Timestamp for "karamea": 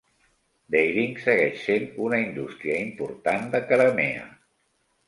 3.71-4.31